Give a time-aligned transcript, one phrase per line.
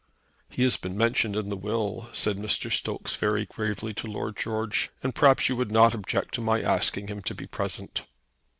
[0.49, 2.71] "He has been mentioned in the will," said Mr.
[2.71, 7.05] Stokes very gravely to Lord George, "and perhaps you would not object to my asking
[7.07, 8.07] him to be present."